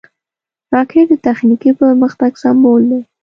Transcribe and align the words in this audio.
راکټ 0.73 1.05
د 1.09 1.13
تخنیکي 1.27 1.71
پرمختګ 1.81 2.31
سمبول 2.43 2.81
دی 2.89 2.99